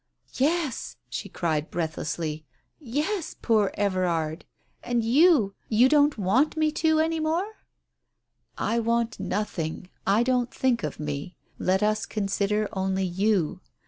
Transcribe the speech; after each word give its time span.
"Yes," 0.37 0.95
she 1.09 1.29
cried 1.29 1.69
breathlessly. 1.69 2.43
"Yes, 2.79 3.35
poor 3.39 3.69
Everard! 3.75 4.45
And 4.81 5.03
you— 5.05 5.53
you 5.79 5.87
don't 5.87 6.17
want 6.17 6.55
v 6.55 6.59
me 6.59 6.71
to 6.71 6.99
any 6.99 7.19
more?" 7.19 7.45
"I 8.57 8.79
want 8.79 9.19
nothing 9.19 9.91
I 10.07 10.23
Don't 10.23 10.51
think 10.51 10.81
of 10.81 10.99
me. 10.99 11.35
Let 11.59 11.83
us 11.83 12.07
con 12.07 12.29
sider 12.29 12.67
only 12.73 13.05
you. 13.05 13.61